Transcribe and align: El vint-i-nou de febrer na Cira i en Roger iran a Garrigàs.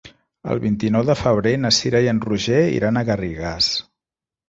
El 0.55 0.61
vint-i-nou 0.63 1.03
de 1.09 1.17
febrer 1.19 1.53
na 1.67 1.73
Cira 1.81 2.03
i 2.07 2.11
en 2.17 2.25
Roger 2.27 2.65
iran 2.81 3.01
a 3.05 3.09
Garrigàs. 3.11 3.73